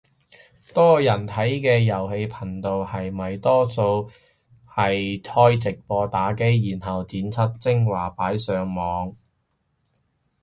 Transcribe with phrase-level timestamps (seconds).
[0.73, 4.09] 多人睇嘅遊戲頻道係咪多數
[4.67, 9.15] 係開直播打機，然後剪輯精華擺上網